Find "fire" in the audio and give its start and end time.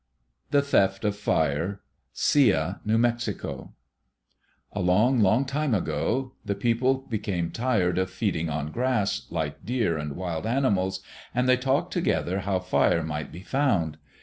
1.15-1.81, 12.57-13.03